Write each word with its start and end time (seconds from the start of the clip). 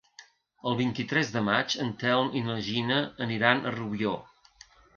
El 0.71 0.77
vint-i-tres 0.79 1.29
de 1.35 1.43
maig 1.49 1.75
en 1.85 1.93
Telm 2.05 2.33
i 2.41 2.43
na 2.49 2.57
Gina 2.71 2.99
aniran 3.29 3.61
a 3.73 3.77
Rubió. 3.79 4.19